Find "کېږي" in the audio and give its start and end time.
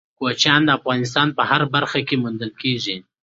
2.61-2.95